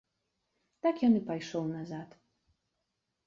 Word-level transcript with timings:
Так 0.85 0.95
ён 1.07 1.13
і 1.19 1.21
пайшоў 1.27 1.63
назад. 1.75 2.15